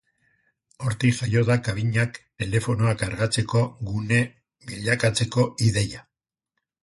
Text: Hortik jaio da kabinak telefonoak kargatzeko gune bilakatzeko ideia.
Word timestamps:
Hortik 0.85 1.17
jaio 1.17 1.43
da 1.49 1.57
kabinak 1.67 2.17
telefonoak 2.43 2.97
kargatzeko 3.03 3.61
gune 3.91 4.19
bilakatzeko 4.71 5.45
ideia. 5.69 6.03